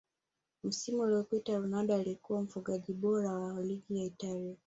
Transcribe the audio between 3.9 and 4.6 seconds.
ya Italia